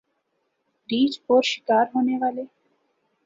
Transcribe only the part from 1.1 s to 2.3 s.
اور شکار ہونے